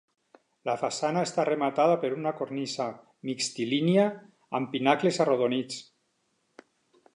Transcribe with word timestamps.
La 0.69 0.73
façana 0.83 1.21
està 1.27 1.43
rematada 1.49 1.97
per 2.05 2.09
una 2.15 2.31
cornisa 2.39 2.87
mixtilínia 3.31 4.09
amb 4.61 4.73
pinacles 4.75 5.23
arrodonits. 5.27 5.81